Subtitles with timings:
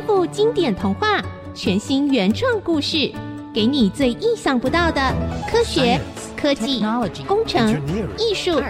[0.00, 1.22] 颠覆经典童话，
[1.54, 3.12] 全新原创故事，
[3.52, 5.14] 给你最意想不到的
[5.46, 6.00] 科学、
[6.34, 6.82] 科技、
[7.28, 7.78] 工程、
[8.16, 8.62] 艺术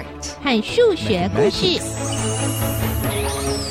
[0.42, 1.78] 和数学故事，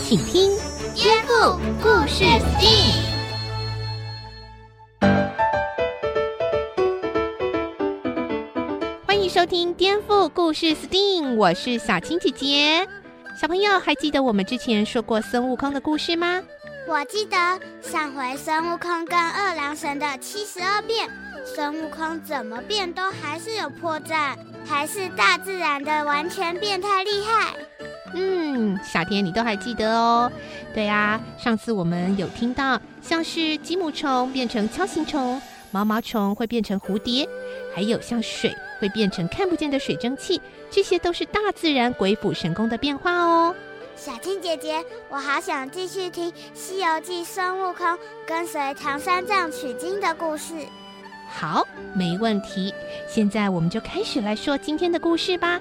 [0.05, 0.49] 请听
[0.95, 2.93] 《颠覆故事 STEAM》。
[9.05, 12.87] 欢迎收听《颠覆故事 STEAM》，我是小青姐姐。
[13.41, 16.41] 小朋友还记得我们之前说过孙悟空的故事吗？
[16.89, 17.37] 我记得
[17.83, 21.07] 上回孙悟空跟二郎神的七十二变，
[21.45, 27.53] 孙悟空怎么变都还是有破绽，还是大自然的完全变态厉害。
[28.15, 30.31] 嗯，小天你都还记得哦？
[30.73, 37.29] 对呀，上次我们有听到像是鸡母虫变成锹形虫，毛毛虫会变成蝴蝶，
[37.75, 38.51] 还有像水
[38.81, 40.41] 会变成看不见的水蒸气。
[40.71, 43.53] 这些都是大自然鬼斧神工的变化哦。
[43.99, 47.85] 小青姐姐，我好想继续听《西游记》孙悟空
[48.25, 50.53] 跟随唐三藏取经的故事。
[51.29, 52.73] 好，没问题。
[53.09, 55.59] 现在我们就开始来说今天的故事吧。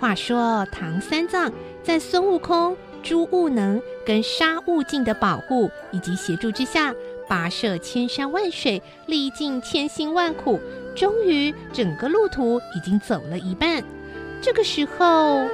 [0.00, 1.52] 话说唐三藏
[1.84, 6.92] 在孙悟空、猪悟能跟沙悟净的保护以及协助之下，
[7.28, 10.60] 跋涉千山万水，历尽千辛万苦，
[10.96, 13.80] 终于整个路途已经走了一半。
[14.42, 15.46] 这个时候，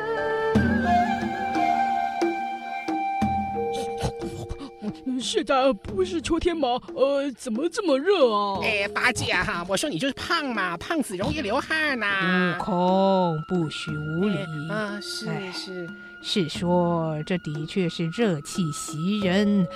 [5.23, 6.69] 现在不是秋天吗？
[6.95, 8.59] 呃，怎么这么热啊？
[8.63, 12.57] 哎，八戒哈，我说你就是胖嘛，胖子容易流汗呐、啊。
[12.59, 15.01] 悟空，不许无礼、哎、啊！
[15.01, 15.89] 是是
[16.23, 19.67] 是说，这的确是热气袭人，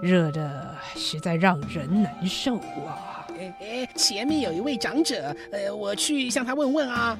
[0.00, 3.26] 热的实在让人难受啊。
[3.38, 7.18] 哎哎，前面有一位长者，呃，我去向他问问啊。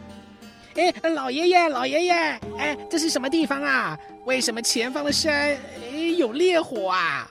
[0.74, 2.12] 哎，老爷爷，老爷爷，
[2.58, 3.98] 哎，这是什么地方啊？
[4.24, 5.56] 为什么前方的山
[5.90, 7.30] 哎有烈火啊？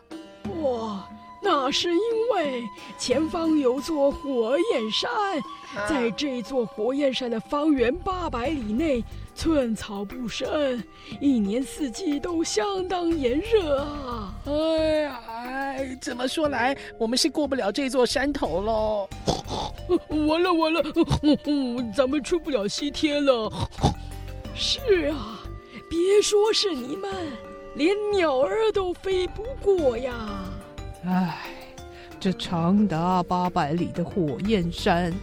[0.65, 1.07] 哇，
[1.41, 1.99] 那是因
[2.33, 2.63] 为
[2.97, 5.11] 前方有座火焰山，
[5.75, 9.03] 啊、在这座火焰山的方圆八百里内，
[9.35, 10.83] 寸草不生，
[11.21, 14.33] 一年四季都相当炎热啊！
[14.45, 19.09] 哎呀，哎，怎么说来，我们是过不了这座山头喽。
[20.27, 20.81] 完了完了，
[21.95, 23.51] 咱们出不了西天了。
[24.55, 25.41] 是啊，
[25.87, 27.11] 别说是你们，
[27.75, 30.15] 连鸟儿都飞不过呀。
[31.07, 31.37] 唉，
[32.19, 35.13] 这长达八百里的火焰山，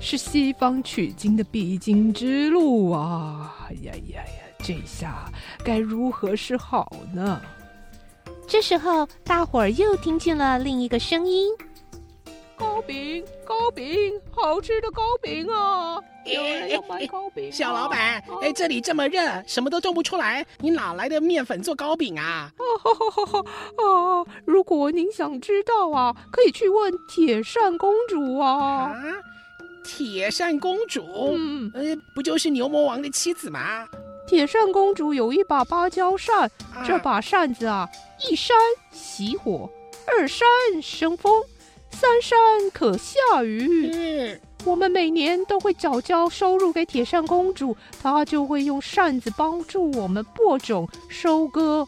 [0.00, 3.68] 是西方取经的必经之路啊！
[3.82, 4.24] 呀呀呀，
[4.58, 5.30] 这下
[5.62, 7.40] 该如何是好呢？
[8.46, 11.52] 这时候，大伙儿又听见了另一个声音。
[12.60, 15.98] 糕饼，糕饼，好吃的糕饼啊！
[16.26, 17.50] 有人要买糕饼啊。
[17.50, 22.52] 小老板，哎，这里这么热，什么都种不出来，你哪来的面粉做糕饼啊？
[22.58, 28.92] 啊，如果您想知道啊，可以去问铁扇公主啊。
[28.92, 28.94] 啊，
[29.82, 31.02] 铁扇公主？
[31.34, 33.88] 嗯，呃，不就是牛魔王的妻子吗？
[34.26, 36.42] 铁扇公主有一把芭蕉扇，
[36.74, 37.88] 啊，这把扇子啊，
[38.28, 38.54] 一扇
[38.92, 39.70] 熄火，
[40.06, 40.46] 二扇
[40.82, 41.42] 生风。
[41.90, 42.38] 三山
[42.72, 43.90] 可下雨。
[43.92, 51.86] 嗯，我们每年都会缴交收入给铁扇公主，她就会用扇子帮助我们播种、收割。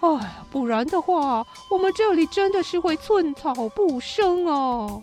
[0.00, 5.00] 哎，不然的话，我们这里真的是会寸草不生啊！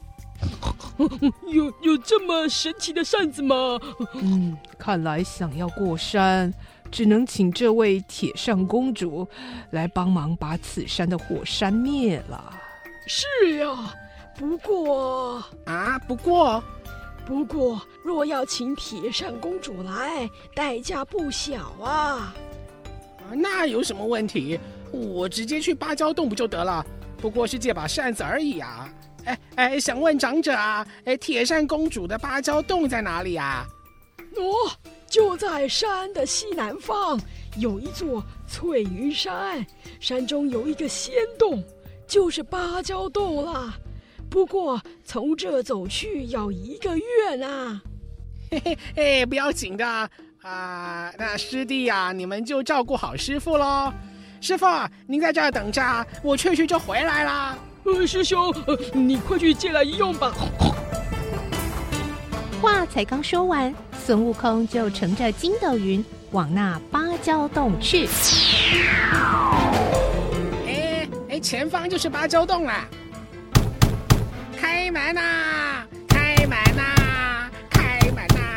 [1.48, 3.80] 有有这么神奇的扇子吗？
[4.16, 6.54] 嗯，看来想要过山，
[6.92, 9.26] 只能请这位铁扇公主
[9.72, 12.54] 来帮忙把此山的火山灭了。
[13.08, 13.96] 是呀。
[14.40, 16.64] 不过啊，不过，
[17.26, 22.34] 不过，若要请铁扇公主来，代价不小啊。
[23.18, 24.58] 啊，那有什么问题？
[24.94, 26.86] 我直接去芭蕉洞不就得了？
[27.18, 28.90] 不过是借把扇子而已啊。
[29.26, 33.68] 哎哎，想问长者啊，哎，铁扇公主的芭蕉洞在哪里啊？
[34.38, 34.72] 哦，
[35.10, 37.20] 就在山的西南方，
[37.58, 39.68] 有一座翠云山，
[40.00, 41.62] 山中有一个仙洞，
[42.08, 43.78] 就是芭蕉洞啦。
[44.30, 47.82] 不过从这走去要一个月呢。
[48.52, 50.10] 嘿嘿嘿，不要紧的啊，
[50.42, 51.14] 呃。
[51.18, 53.92] 那师弟呀，啊，你们就照顾好师傅喽。
[54.42, 54.66] 师傅，
[55.06, 57.58] 您在这儿等着，我去去就回来啦。
[57.84, 60.34] 呃，师兄，呃，你快去借来一用吧。
[62.62, 63.74] 话才刚说完，
[64.06, 68.08] 孙悟空就乘着筋斗云往那芭蕉洞去。
[70.66, 72.88] 哎哎，前方就是芭蕉洞啦。
[74.70, 75.84] 开门呐！
[76.08, 77.50] 开门呐！
[77.72, 78.56] 开门呐！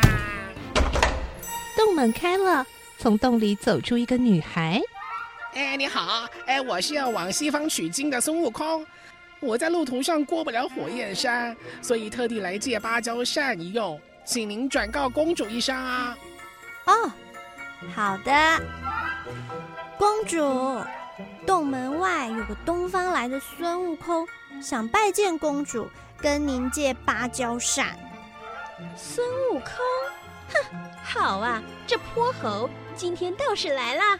[1.75, 2.63] 洞门开了，
[2.99, 4.79] 从洞里走出一个女孩。
[5.55, 6.29] 哎，你好！
[6.45, 8.85] 哎，我是要往西方取经的孙悟空。
[9.39, 16.15] 我在路途上过不了火焰山，所以特地来借芭蕉扇一用，请您转告公主一声啊。
[16.85, 17.11] 哦，
[17.95, 18.61] 好的，
[19.97, 20.79] 公主。
[21.45, 24.27] 洞门外有个东方来的孙悟空，
[24.61, 25.87] 想拜见公主，
[26.23, 27.99] 跟您借芭蕉扇。
[28.95, 29.65] 孙悟空，
[30.53, 30.55] 哼，
[31.03, 34.19] 好啊，这泼猴今天倒是来了。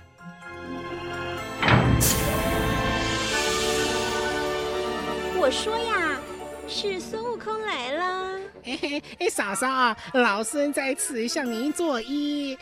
[5.38, 6.20] 我说呀，
[6.68, 8.38] 是孙悟空来了。
[8.66, 12.58] 嘿嘿，哎，嫂嫂，老孙在此向您作揖。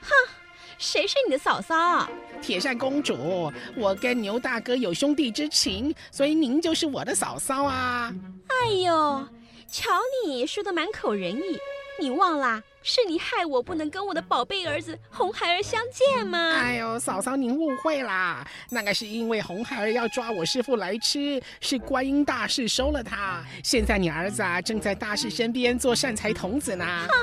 [0.00, 0.39] 哼。
[0.80, 2.08] 谁是你的嫂嫂？
[2.40, 8.10] 铁扇公主，我跟牛大哥有兄弟之情，所以您就是我的嫂嫂啊。
[8.48, 9.28] 哎呦，
[9.70, 9.90] 瞧
[10.24, 11.58] 你说的满口仁义，
[12.00, 12.62] 你忘啦？
[12.82, 16.52] 是你害我不能跟我的宝贝儿子红孩儿相见吗？
[16.54, 23.44] 哎呦，嫂嫂您误会啦，那个是因为红孩儿要抓我师傅来吃，是观音大士收了他。
[23.62, 26.86] 现在你儿子啊正在大士身边做善财童子呢。
[27.06, 27.14] 哈，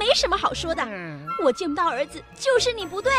[0.00, 3.12] 没什么好说的，嗯、我见不到儿子就是你不对。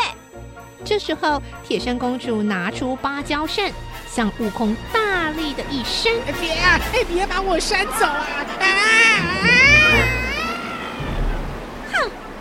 [0.84, 3.72] 这时候，铁扇公主拿出芭蕉扇，
[4.06, 6.12] 向悟空大力的一扇。
[6.38, 8.44] 别啊，哎，别把我扇走啊！
[8.60, 10.15] 啊啊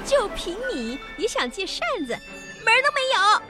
[0.05, 2.17] 就凭你也想借扇子，
[2.63, 3.41] 门儿都没有！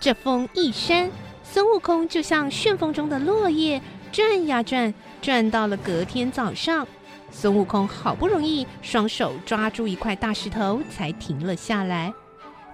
[0.00, 1.10] 这风一扇，
[1.44, 6.86] 孙悟空就像旋风中的落叶，转呀转，转到了隔天早上。
[7.30, 12.14] 孙悟空好不容易双手抓住一块大石头，才停了下来。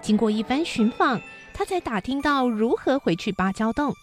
[0.01, 1.19] 经过一番寻访，
[1.53, 3.93] 他才打听到如何回去芭蕉洞，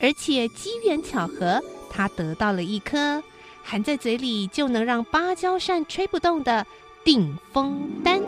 [0.00, 3.22] 而且机缘巧合，他得到了一颗
[3.62, 6.66] 含在嘴里就能让芭蕉扇吹不动的。
[7.06, 8.20] 定风丹，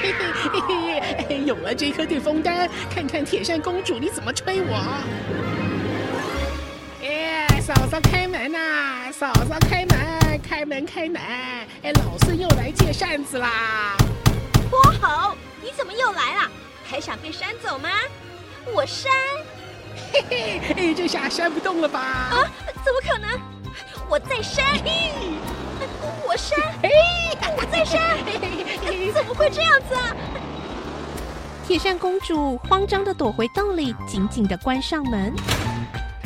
[0.00, 4.82] 嘿嘿嘿嘿，有了这颗定风丹，看看铁扇公主你怎么吹我！
[7.02, 11.20] 哎，嫂嫂开门呐、嫂嫂开门，开门开门！
[11.20, 13.94] 哎，老孙又来借扇子啦！
[14.70, 16.50] 泼猴，你怎么又来了？
[16.88, 17.90] 还想被扇走吗？
[18.74, 19.12] 我扇！
[20.14, 22.00] 嘿嘿，哎，这下扇不动了吧？
[22.00, 22.50] 啊，
[22.82, 23.61] 怎么可能？
[24.12, 24.66] 我再扇！
[26.26, 26.58] 我扇！
[27.56, 28.18] 我在扇！
[29.14, 30.14] 怎么会这样子啊？
[31.66, 35.34] 铁扇公主慌张地躲回洞里，紧紧地关上门。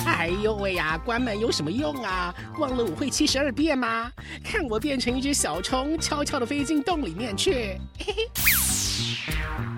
[0.04, 2.34] 哎呦喂呀，关门有什么用啊？
[2.58, 4.10] 忘了我会七十二变吗？
[4.42, 7.80] 看我变成一只小虫，悄悄地飞进洞里面去。
[8.00, 8.28] 嘿嘿。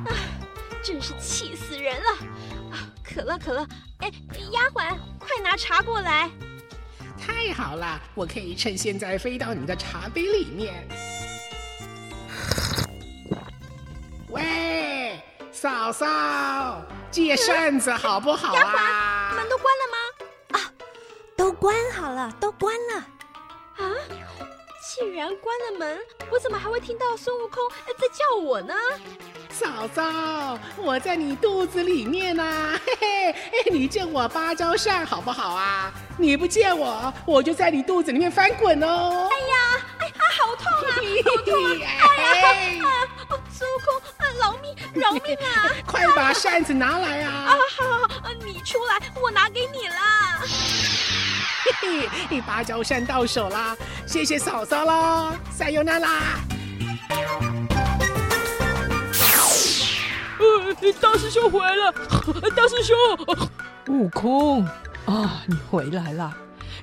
[0.06, 0.16] 啊，
[0.82, 2.08] 真是气死人了！
[2.72, 3.68] 啊，渴了渴了！
[3.98, 4.10] 哎，
[4.50, 6.30] 丫鬟，快拿茶过来。
[7.18, 10.88] 太好了，我可以趁现在飞到你的茶杯里面。
[14.30, 15.20] 喂，
[15.52, 18.60] 嫂嫂，借扇子好不好啊？
[18.60, 20.58] 丫鬟，门都关了吗？
[20.58, 20.72] 啊，
[21.36, 22.96] 都关好了，都关了。
[23.78, 23.94] 啊，
[24.86, 25.98] 既然关了门，
[26.30, 28.74] 我怎么还会听到孙悟空在叫我呢？
[29.58, 35.92] 嫂嫂，我在你肚子里面呢，嘿嘿，你借我芭蕉扇好不好啊？
[36.16, 39.28] 你不借我，我就在你肚子里面翻滚哦。
[39.32, 39.56] 哎呀，
[39.98, 40.94] 哎呀，好痛啊，
[41.24, 41.74] 好痛啊！
[42.22, 42.84] 哎呀，
[43.50, 44.00] 孙悟空，
[44.38, 45.74] 饶命，饶命啊！
[45.84, 47.32] 快把扇子拿来啊！
[47.32, 50.38] 啊，好好好，你出来，我拿给你啦。
[51.82, 56.38] 嘿嘿，芭蕉扇到手啦，谢谢嫂嫂啦，撒由那拉。
[60.68, 61.92] 呃，大师兄回来了，
[62.54, 62.96] 大师兄，
[63.88, 64.64] 悟空。
[65.06, 66.30] 啊，你回来了，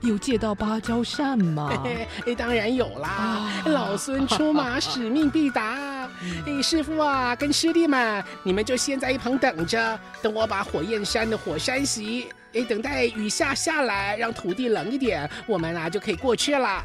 [0.01, 1.71] 有借到芭蕉扇吗？
[2.35, 6.09] 当然有啦，啊、老孙出马使命必达。
[6.19, 12.25] 哎、嗯，师傅啊，跟师弟们，你们就先在一旁等着，等我把火焰山的火扇熄。
[12.55, 16.81] 哎，等待雨下下来，让土地冷一点，我们啊就可以过去了。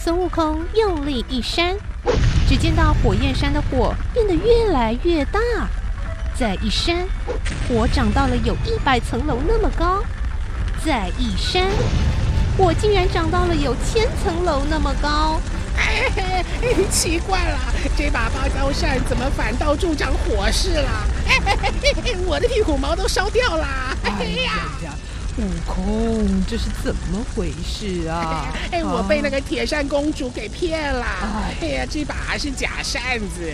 [0.00, 1.76] 孙悟空用力一扇，
[2.48, 5.38] 只见到火焰山的火变得越来越大，
[6.38, 7.06] 再一扇，
[7.68, 10.02] 我长到了有一百层楼那么高。
[10.84, 11.68] 再一扇，
[12.56, 15.40] 我竟然长到了有千层楼那么高。
[15.76, 16.44] 哎，
[16.90, 17.58] 奇怪了，
[17.96, 20.90] 这把芭蕉扇怎么反倒助长火势了？
[21.28, 21.38] 哎，
[22.26, 23.66] 我的屁股毛都烧掉了。
[24.04, 24.52] 哎呀，
[25.38, 28.46] 悟空，这是怎么回事啊？
[28.72, 31.06] 哎，我被那个铁扇公主给骗了。
[31.60, 33.52] 哎呀，这把是假扇子，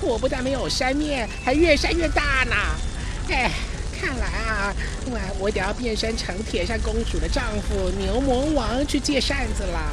[0.00, 2.56] 火不但没有扇灭，还越扇越大呢。
[3.30, 3.50] 哎。
[4.00, 4.72] 看来啊，
[5.06, 9.92] 我我得要变身成铁扇公主的丈夫牛魔王去借扇子了。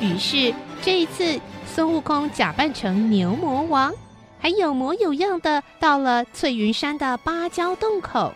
[0.00, 0.52] 于是
[0.82, 1.40] 这一次，
[1.72, 3.94] 孙悟空假扮成牛魔王，
[4.42, 8.34] 还有模有样的到了翠云山的芭蕉洞口。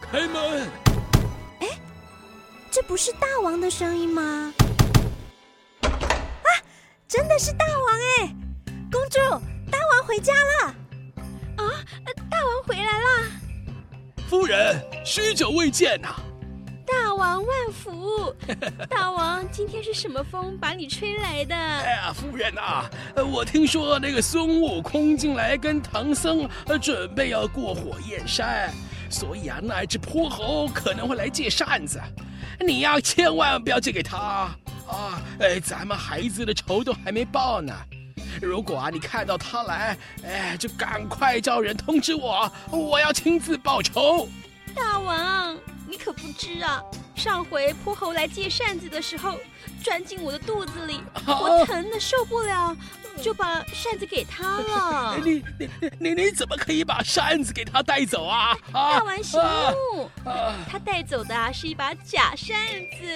[0.00, 0.68] 开门！
[1.58, 1.68] 哎，
[2.70, 4.54] 这不是大王的声音吗？
[5.82, 6.48] 啊，
[7.08, 8.36] 真的是大王哎！
[8.92, 9.18] 公主，
[9.68, 10.66] 大王回家了。
[11.56, 11.84] 啊，
[12.30, 13.32] 大王回来了。
[14.30, 16.14] 夫人，许久未见呐。
[16.86, 18.34] 大王万福！
[18.88, 21.54] 大王，今天是什么风把你吹来的？
[21.54, 22.88] 哎呀，夫人啊，
[23.32, 26.48] 我听说那个孙悟空进来跟唐僧
[26.80, 28.70] 准备要过火焰山，
[29.10, 32.00] 所以啊，那只泼猴可能会来借扇子，
[32.60, 34.18] 你要千万不要借给他
[34.86, 35.22] 啊！
[35.40, 37.72] 哎，咱们孩子的仇都还没报呢。
[38.42, 44.28] 如果啊，你看到他来，哎，就赶快叫人通知我，我要亲自报仇。
[44.74, 45.56] 大王。
[46.36, 46.82] 知啊，
[47.14, 49.38] 上回泼猴来借扇子的时候，
[49.82, 52.76] 钻进我的肚子里，我疼的受不了，
[53.22, 55.16] 就把扇子给他了。
[55.24, 58.56] 你你你你怎么可以把扇子给他带走啊？
[58.72, 60.10] 大王息怒，
[60.68, 62.56] 他带走的是一把假扇
[62.98, 63.06] 子。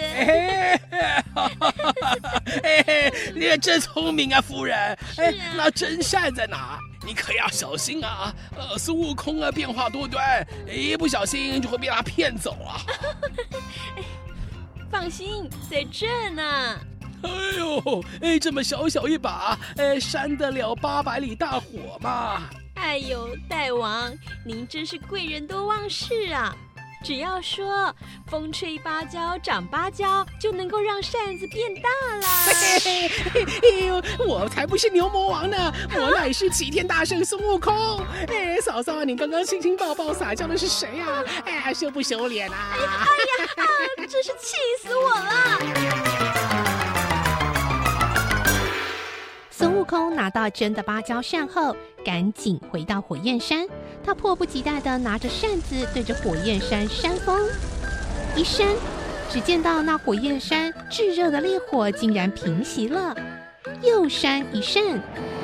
[2.62, 4.76] 哎，你也真聪明啊，夫人。
[5.16, 6.78] 哎，那真扇在哪？
[7.08, 8.34] 你可要小心啊！
[8.54, 12.84] 呃，孙悟空啊，变化多端，一不小心就会被他骗走啊！
[14.92, 16.78] 放心，在这呢。
[17.22, 22.42] 哎呦，哎，这么小小一把，哎，扇得了八百里大火吗？
[22.74, 24.12] 哎呦，大王，
[24.44, 26.54] 您真是贵人多忘事啊！
[27.02, 27.94] 只要说
[28.26, 31.88] “风吹芭蕉长芭蕉”，就能够让扇子变大
[32.18, 32.28] 啦。
[32.84, 38.04] 哎呦，我才不是牛魔王呢，我乃是齐天大圣孙悟空。
[38.28, 41.24] 哎，嫂嫂，你刚刚亲亲抱抱撒娇的是谁呀？
[41.44, 42.72] 哎，羞不羞脸啊？
[42.72, 43.06] 哎呀，
[43.56, 43.66] 哎呀，
[43.98, 45.77] 啊，真是气死我了！
[49.58, 51.74] 孙悟空拿到真的芭蕉扇后，
[52.04, 53.66] 赶紧回到火焰山。
[54.04, 57.44] 他迫不及待地拿着扇子对着火焰山扇风，
[58.36, 58.68] 一扇，
[59.28, 63.12] 只见到那火焰山炙热的烈火竟然平息了。
[63.82, 64.80] 又扇一扇，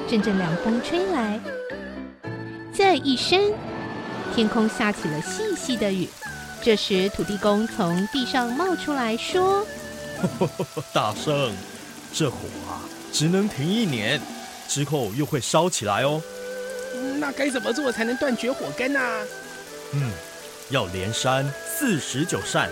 [0.08, 1.40] 阵阵凉风吹来。
[2.72, 3.40] 再一扇，
[4.32, 6.08] 天空下起了细细的雨。
[6.62, 9.66] 这时，土地公从地上冒出来说
[10.94, 11.50] ：“大圣，
[12.12, 12.36] 这火
[12.68, 12.78] 啊。”
[13.14, 14.20] 只能停一年，
[14.66, 16.20] 之后又会烧起来哦。
[17.20, 19.00] 那该怎么做才能断绝火根呢？
[19.92, 20.10] 嗯，
[20.70, 22.68] 要连扇四十九扇，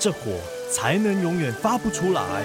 [0.00, 2.42] 这火才能永远发不出来。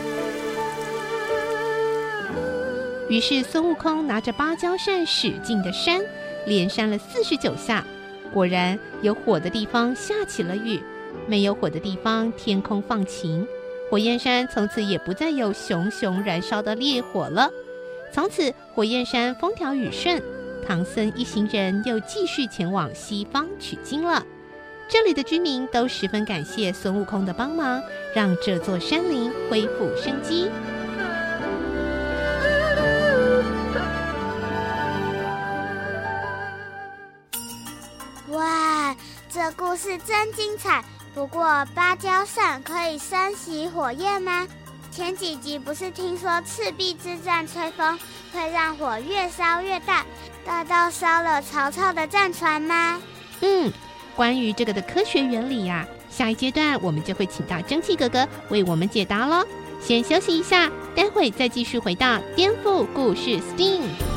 [3.10, 6.00] 于是孙悟空拿着芭蕉扇使劲的扇，
[6.46, 7.84] 连扇了四十九下，
[8.32, 10.79] 果然有火的地方下起了雨，
[11.27, 13.48] 没有火的地方天空放晴。
[13.89, 17.50] 火焰山从此也不再有熊熊燃烧的烈火了。
[18.13, 20.22] 从此，火焰山风调雨顺，
[20.67, 24.24] 唐僧一行人又继续前往西方取经了。
[24.88, 27.81] 这里的居民都十分感谢孙悟空的帮忙，
[28.13, 30.50] 让这座山林恢复生机。
[38.29, 38.96] 哇，
[39.31, 40.84] 这故事真精彩！
[41.13, 44.48] 不过芭蕉扇可以生熄火焰吗？
[44.92, 47.98] 前几集不是听说赤壁之战吹风
[48.34, 50.06] 会让火越烧越大，
[50.46, 53.00] 大到烧了曹操的战船吗？
[53.42, 53.72] 嗯，
[54.16, 59.46] 关于这个的科学原理呀、啊，下一阶段我们就会请到蒸汽哥哥为我们解答喽。
[59.82, 64.09] 先休息一下，待会再继续回到颠覆故事 STEAM。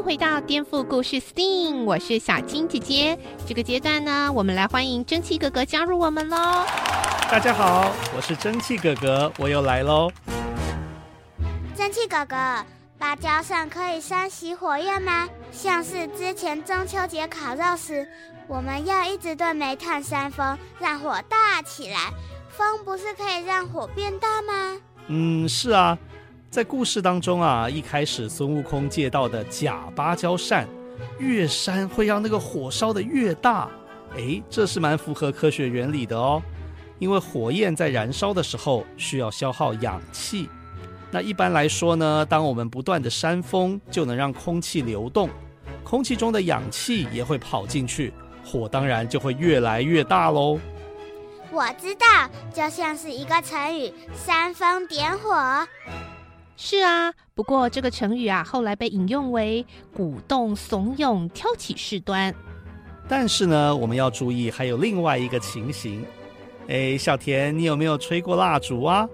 [0.00, 3.18] 回到颠覆故事 STEAM，我是小金姐姐。
[3.46, 6.64] 这个阶段呢，我们来欢迎蒸汽哥哥加入我们喽。
[7.30, 10.10] 大家好，我是蒸汽哥哥，我又来喽。
[11.76, 12.36] 蒸汽哥哥，
[12.98, 15.28] 芭蕉扇可以扇熄火焰吗？
[15.52, 18.08] 像是之前中秋节烤肉时，
[18.48, 22.10] 我们要一直对煤炭扇风，让火大起来。
[22.48, 24.78] 风不是可以让火变大吗？
[25.08, 25.98] 嗯，是啊。
[26.50, 30.66] 在故事当中啊，一开始孙悟空借到的假芭蕉扇，
[31.20, 33.70] 越扇会让那个火烧得越大。
[34.16, 36.42] 诶，这是蛮符合科学原理的哦。
[36.98, 40.48] 因为火焰在燃烧的时候需要消耗氧气，
[41.12, 45.30] 那一般来说呢，当我们不断的扇风，就能让空气流动，
[45.84, 48.12] 空气中的氧气也会跑进去，
[48.44, 50.58] 火当然就会越来越大喽。
[51.52, 55.64] 我知道，就像是一个成语“煽风点火”。
[56.62, 59.64] 是啊，不过这个成语啊，后来被引用为
[59.94, 62.34] 鼓动、怂恿、挑起事端。
[63.08, 66.04] 但是呢，我们要注意，还有另外一个情形。
[66.68, 69.08] 哎，小田，你有没有吹过蜡烛啊？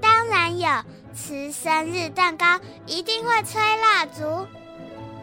[0.00, 0.66] 当然有，
[1.14, 4.46] 吃生日蛋糕一定会吹蜡烛。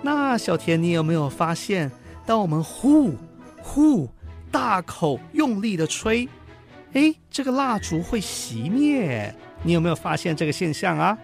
[0.03, 1.91] 那小田，你有没有发现，
[2.23, 3.15] 当我们呼
[3.63, 4.07] 呼
[4.51, 6.29] 大口用力的吹，
[6.93, 9.33] 哎，这个蜡烛会熄灭？
[9.63, 11.17] 你有没有发现这个现象啊？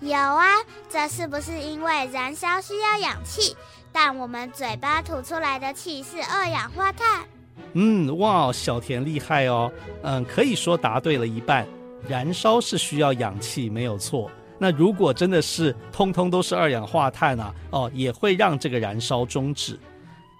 [0.00, 0.46] 有啊，
[0.88, 3.56] 这是不是因为燃烧需要氧气，
[3.92, 7.26] 但我们嘴巴吐出来的气是二氧化碳？
[7.72, 9.70] 嗯，哇，小田厉害哦。
[10.02, 11.66] 嗯，可以说答对了一半。
[12.08, 14.30] 燃烧是需要氧气，没有错。
[14.56, 19.78] 那如果真的是通通都是二氧化碳啊，哦，也会让这个燃烧终止。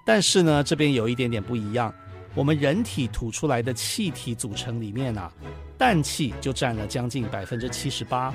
[0.07, 1.93] 但是呢，这边有一点点不一样。
[2.35, 5.33] 我们人体吐出来的气体组成里面啊，
[5.77, 8.33] 氮气就占了将近百分之七十八。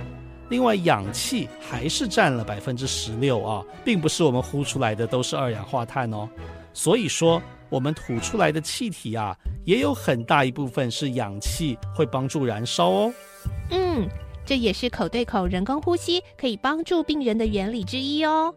[0.53, 6.29] 另外，氧气还是占了百分之十六啊，并不是我们呼出来的都是二氧化碳哦。
[6.73, 7.41] 所以说，
[7.71, 13.13] 我们吐出来的气体啊，也有很大一部分是氧气，会帮助燃烧哦。
[13.71, 14.07] 嗯，
[14.45, 18.53] 这也是口对口人工呼吸可以帮助病人的原理之一哦。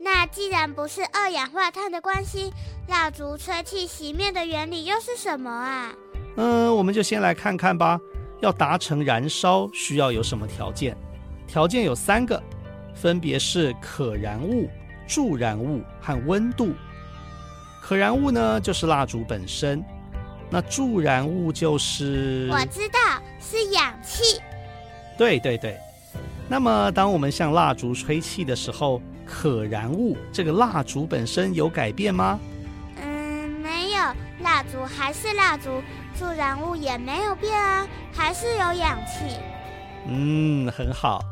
[0.00, 2.52] 那既然不是二氧化碳的关系，
[2.88, 5.94] 蜡烛吹气熄灭的原理又是什么啊？
[6.36, 8.00] 嗯，我们就先来看看吧。
[8.40, 10.96] 要达成燃烧，需要有什么条件？
[11.52, 12.42] 条件有三个，
[12.94, 14.70] 分别是可燃物、
[15.06, 16.72] 助燃物和温度。
[17.82, 19.78] 可燃物呢，就是蜡烛本身；
[20.48, 22.48] 那助燃物就是……
[22.50, 22.98] 我知道，
[23.38, 24.40] 是氧气。
[25.18, 25.78] 对对对。
[26.48, 32.40] 那么，当我们向蜡烛吹气的时候，可燃物这个蜡烛本身有改变吗？
[32.96, 33.98] 嗯，没有，
[34.40, 35.82] 蜡烛还是蜡烛。
[36.18, 39.36] 助燃物也没有变啊，还是有氧气。
[40.08, 41.22] 嗯，很好。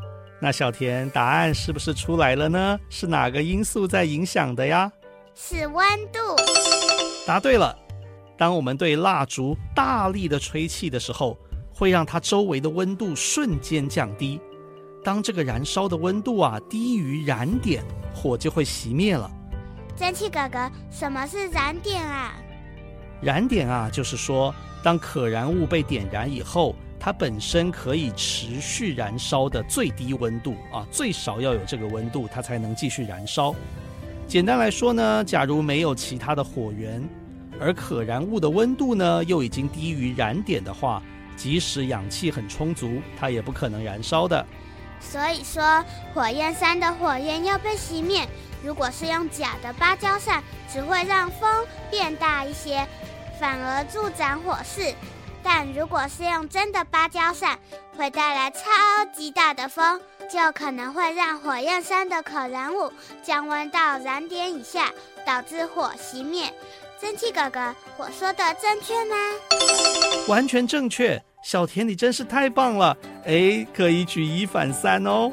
[0.43, 2.79] 那小田，答案是不是出来了呢？
[2.89, 4.91] 是哪个因素在影响的呀？
[5.35, 6.19] 是温度。
[7.27, 7.77] 答对了。
[8.35, 11.37] 当我们对蜡烛大力的吹气的时候，
[11.71, 14.41] 会让它周围的温度瞬间降低。
[15.03, 19.29] 当这个燃烧的温度啊低于燃点，火就会熄灭了。
[19.95, 22.33] 蒸汽哥哥，什么是燃点啊？
[23.21, 24.51] 燃点啊，就是说。
[24.83, 33.55] 当可燃物被点燃以后，它本身可以持续燃烧的最低温度啊，最少要有这个温度，它才能继续燃烧。
[34.27, 37.03] 简单来说呢，假如没有其他的火源，
[37.59, 41.01] 而可燃物的温度呢又已经低于燃点的话，
[41.35, 44.45] 即使氧气很充足，它也不可能燃烧的。
[44.99, 45.83] 所以说，
[46.13, 48.27] 火焰山的火焰要被熄灭，
[48.63, 52.87] 如果是用假的芭蕉扇，只会让风变大一些。
[53.39, 54.93] 反而助长火势，
[55.43, 57.57] 但如果是用真的芭蕉扇，
[57.97, 58.61] 会带来超
[59.13, 59.99] 级大的风，
[60.31, 62.91] 就可能会让火焰山的可燃物
[63.23, 64.91] 降温到燃点以下，
[65.25, 66.53] 导致火熄灭。
[66.99, 69.15] 蒸汽哥哥，我说的正确吗？
[70.27, 75.31] 完全正确，小田你真是太棒了，哎，可以举一反三哦。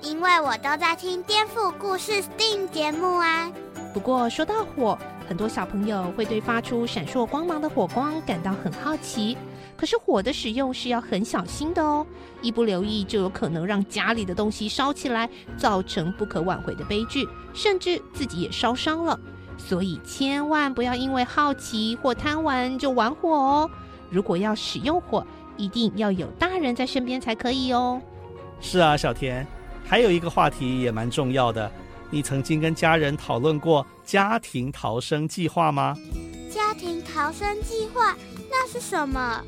[0.00, 3.52] 因为我都在听颠覆故事 STEAM 节目啊。
[3.92, 4.98] 不过说到火，
[5.32, 9.34] 很多小朋友会对发出闪烁光芒的火光感到很好奇。
[9.78, 12.06] 可是火的使用是要很小心的哦，
[12.42, 19.18] 一不留意就有可能让家里的东西烧起来，造成不可挽回的悲剧，甚至自己也烧伤了。
[19.56, 23.70] 所以千万不要因为好奇或贪玩就玩火哦。
[24.10, 27.98] 如果要使用火，一定要有大人在身边才可以哦。
[28.60, 29.46] 是啊，小田，
[29.82, 31.72] 还有一个话题也蛮重要的。
[32.12, 35.96] 你曾经跟家人讨论过家庭逃生计划吗？
[36.50, 38.14] 家庭逃生计划
[38.50, 39.42] 那是什么？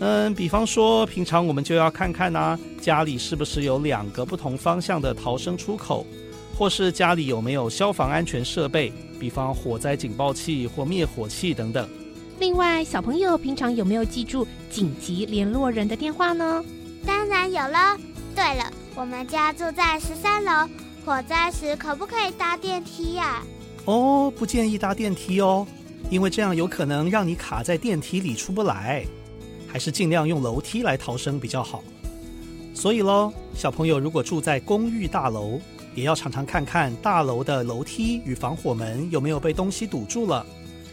[0.00, 6.06] 嗯，比方说，平常我们就要看看呐、啊，家里是不是有两个不同方向的逃生出口，
[6.54, 11.88] 或是家里有没有消防安全设备，比方火灾警报器或灭火器等等。
[12.38, 16.62] 另外，小朋友平常有没有记住紧急联络人的电话呢？
[17.06, 17.96] 当然有了。
[18.34, 20.68] 对了，我们家住在十三楼。
[21.04, 23.42] 火灾时可不可以搭电梯呀、
[23.84, 25.66] 哦，不建议搭电梯哦，
[26.08, 29.04] 因为这样有可能让你卡在电梯里出不来，
[29.68, 31.84] 还是尽量用楼梯来逃生比较好。
[32.74, 35.60] 所以喽，小朋友如果住在公寓大楼，
[35.94, 40.44] 也要常常看看大楼的楼梯与防火门有没有被东西堵住了。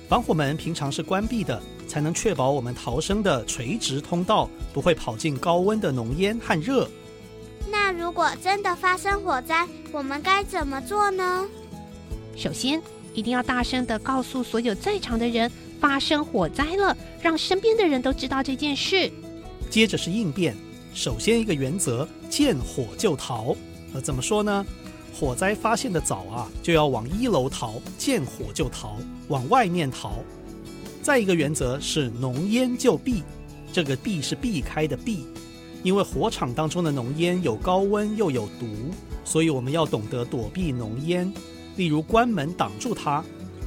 [0.10, 6.86] 防火门平常是关闭的，才能确保我们逃生的垂直通道不会跑进高温的浓烟和热。
[7.72, 11.48] 那如果真的发生火灾，我们该怎么做呢？
[12.36, 12.82] 首先，
[13.14, 19.10] 一定要大声的告诉所有在场的人，发生火灾了，让身边的人都知道这件事。
[19.70, 20.54] 接着是应变，
[20.94, 23.56] 首先一个原则，见火就逃。
[23.94, 24.66] 呃，怎么说呢？
[25.18, 28.98] 火灾发现的早啊，就要往一楼逃；见火就逃，
[29.30, 30.24] 往外面逃。
[31.02, 33.24] 再一个原则是浓烟就避，
[33.72, 35.26] 这个避是避开的避，
[35.84, 38.68] 因为火场当中的浓烟有高温又有毒，
[39.26, 41.32] 所以我们要懂得躲避浓烟，
[41.76, 43.24] 例如关门挡住它，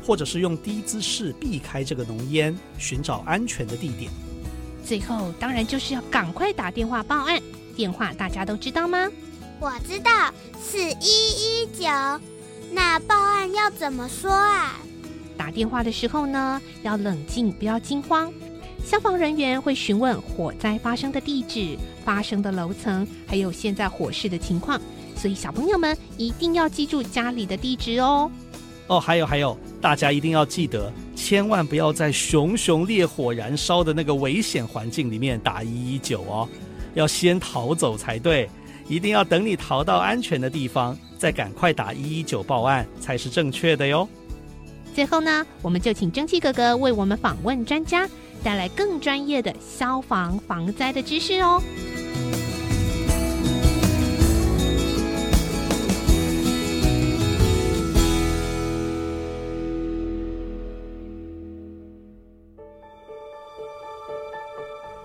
[0.07, 4.11] 或者是用低姿势避开这个浓烟，寻找安全的地点。
[4.85, 7.40] 最后当然就是要赶快打电话报案，
[7.74, 9.11] 电话大家都知道吗？
[9.59, 11.87] 我知道是一一九，
[12.70, 14.79] 那报案要怎么说啊？
[15.37, 18.33] 打电话的时候呢，要冷静，不要惊慌。
[18.85, 24.81] 消防人员会询问火灾发生的地址、发生的楼层，还有现在火势的情况。
[25.16, 28.31] 所以小朋友们一定要记住家里的地址哦。
[28.88, 36.47] 哦，还有还有，大家一定要记得，千万不要在熊熊烈火燃烧的那个危险环境里面打一一九哦，
[36.92, 38.49] 要先逃走才对。
[38.87, 44.07] 一定要等你逃到安全的地方，再赶快打一一九报案才是正确的哟。
[44.94, 48.07] 最后呢，我们就请蒸汽哥哥为我们访问专家，
[48.44, 51.61] 带来更专业的消防防灾的知识哦。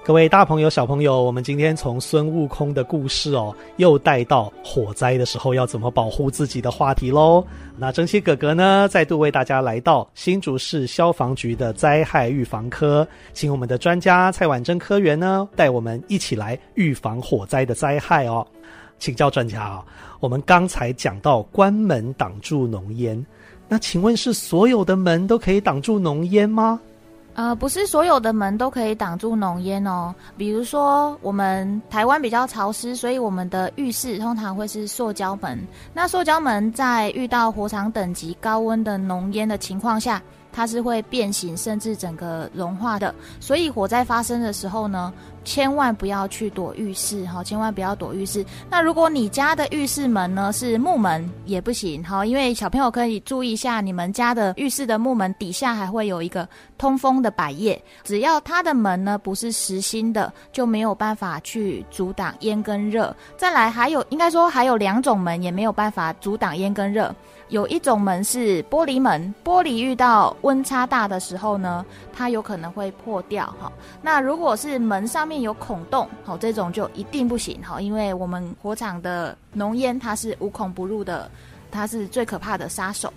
[0.01, 7.45] 各位大朋友、小朋友，我们今天从孙悟空的故事哦，又带到火灾的时候要怎么保护自己的话题喽。
[7.77, 18.45] 那蒸汽哥哥呢，再度为大家来到新竹市消防局的灾害预防科，请我们的专家蔡婉贞科员呢，带我们一起来预防火灾的灾害哦。
[18.97, 19.85] 请教专家啊、
[20.19, 23.23] 我们刚才讲到关门挡住浓烟，
[23.67, 26.79] 那请问是所有的门都可以挡住浓烟吗？
[27.35, 30.13] 呃，不是所有的门都可以挡住浓烟哦。
[30.35, 35.57] 比如说，我们台湾比较潮湿，所以我们的浴室通常会是塑胶门。
[35.93, 43.15] 那塑胶门在遇到火场等级高温的浓烟的情况下，它是会变形，甚至整个融化的。
[43.39, 45.13] 所以火灾发生的时候呢，
[45.49, 48.45] 千万不要去躲浴室哈，千万不要躲浴室。
[48.69, 63.15] 那如果你家的浴室门呢是木门也不行哈，因为小朋友可以注意一下，你们家的浴室的木门底下还会有一个通风的百叶，只要它的门呢不是实心的，就没有办法去阻挡烟跟热。
[63.35, 67.11] 再来还有，应该说还有两种门也没有办法阻挡烟跟热。
[67.49, 71.83] 有一种门是玻璃门，玻璃遇到温差大的时候呢，
[72.13, 73.71] 它有可能会破掉哈。
[74.01, 81.29] 那如果是门上面有孔洞，好，这种就一定不行哈，因为我们火场的浓烟它是无孔不入的，
[81.71, 83.11] 它是最可怕的杀手。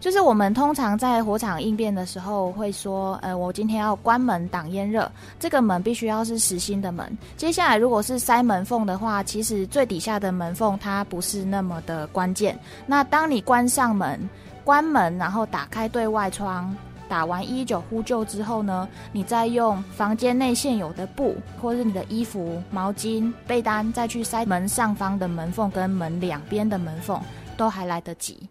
[0.00, 7.18] 就是我们通常在火场应变的时候会说，呃，我今天要关门挡烟热，这个门必须要是实心的门。
[7.36, 12.56] 接下来如果是塞门缝的话，其实最底下的门缝它不是那么的关键。
[12.86, 14.20] 那当你关上门、
[14.64, 16.74] 关门，然后打开对外窗，
[17.08, 27.20] 打完一一九呼救之后呢，你再用房间内现有的布或是你的衣服、毛巾、被单再去塞门上方的门缝跟门两边的门缝，
[27.56, 28.48] 都还来得及。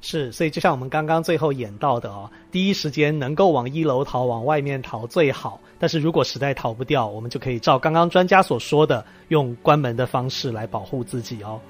[0.00, 5.60] 是，所以就像我们刚刚最后演到的哦，第一时间能够往一楼逃，往外面逃最好。
[5.78, 11.60] 但是如果实在逃不掉，我们就可以照刚刚专家所说的，用关门的方式来保护自己哦。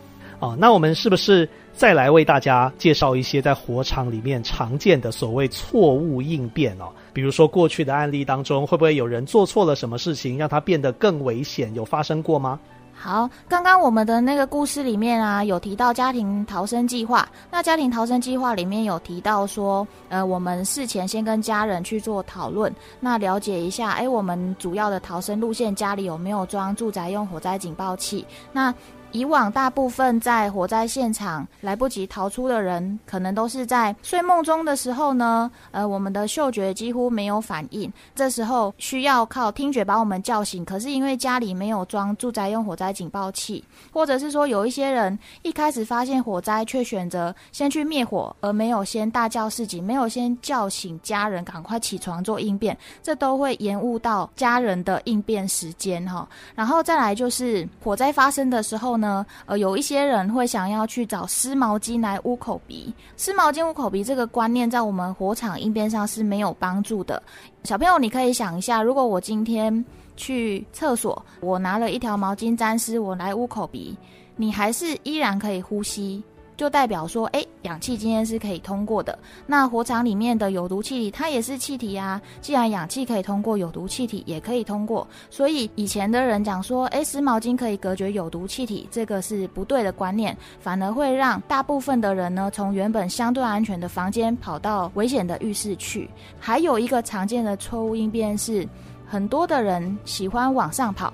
[0.41, 6.93] 哦，那我们是不是再来为大家介绍一些在火场里面常见的所谓错误应变哦？
[7.13, 11.75] 比如说过去的案例当中，会不会有人做错了什么事情，让它变得更危险？
[11.75, 12.61] 有发生过吗？
[13.01, 17.27] 好，刚刚我们的那个故事里面啊，有提到家庭逃生计划。
[17.49, 28.27] 那家庭逃生计划里面有提到说，呃，我们事前先跟家人去做讨论，那了解一下，哎，我们主要的逃生路线家里有没有装住宅用火灾警报器？
[28.53, 28.75] 那
[29.13, 35.51] 以往大部分在火灾现场来不及逃出的人，可能都是在睡梦中的时候呢。
[35.71, 40.65] 呃，我们的嗅觉几乎没有反应，这时候需要靠听觉把我们叫醒。
[40.65, 56.29] 可是因为家里没有装住宅用火灾警报器，或者是说有一些人一开始发现火灾，却选择先去灭火，而没有先大叫示警，没有先叫醒家人赶快起床做应变，这都会延误到家人的应变时间哈。
[56.55, 67.23] 然后再来就是火灾发生的时候呢，呃，有一些人会想要去找湿毛巾来捂口鼻，湿毛巾捂口鼻这个观念在我们火场应变上是没有帮助的。
[67.65, 69.85] 小朋友，你可以想一下，如果我今天
[70.17, 73.97] 去厕所，我拿了一条毛巾沾湿，我来捂口鼻，
[74.37, 76.23] 你还是依然可以呼吸，
[76.59, 79.17] 就代表说，哎，氧气今天是可以通过的。
[79.47, 82.21] 那火场里面的有毒气体，它也是气体啊。
[82.41, 85.07] 既然氧气可以通过，有毒气体也可以通过。
[85.31, 96.11] 所以以前的人讲说，哎，湿毛巾可以隔绝有毒气体，这个是不对的观念，反而会让大部分的人呢，从原本相对安全的房间跑到危险的浴室去。
[96.41, 98.69] 还有一个常见的错误应变是，
[99.07, 101.13] 很多的人喜欢往上跑。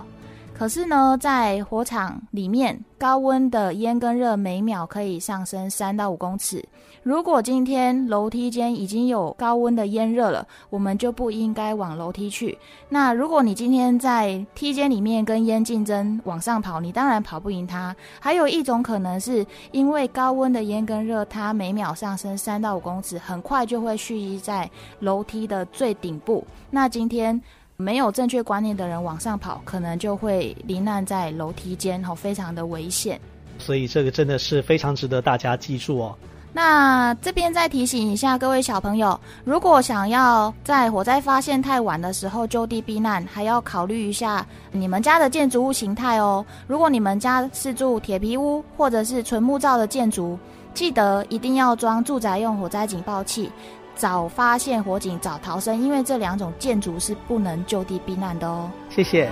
[0.57, 6.65] 可是呢，在火场里面，高温的烟跟热每秒可以上升三到五公尺。
[7.03, 12.57] 如果今天楼梯间已经有高温的烟热了，我们就不应该往楼梯去。
[12.89, 17.95] 那如果你今天在梯间里面跟烟竞争往上跑，你当然跑不赢它。
[18.21, 26.43] 还有一种可能是因为高温的烟跟热，它每秒上升三到五公尺，很快就会蓄积在楼梯的最顶部。
[26.71, 27.43] 那今天。
[27.77, 33.21] 没有正确观念的人往上跑，可能就会罹难在楼梯间，吼，非常的危险。
[33.59, 36.17] 所以这个真的是非常值得大家记住哦。
[36.53, 46.47] 那这边再提醒一下各位小朋友，如果想要在火灾发现太晚的时候就地避难，还要考虑一下你们家的建筑物形态哦。
[46.69, 50.39] 如果你们家是住铁皮屋或者是纯木造的建筑，
[50.75, 53.51] 记得一定要装住宅用火灾警报器。
[53.97, 58.71] 早发现火警，早逃生，因为这两种建筑是不能就地避难的哦。
[58.91, 59.31] 谢谢。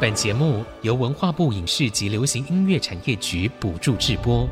[0.00, 4.46] 本节目由文化部影视及流行音乐产业局补助制播。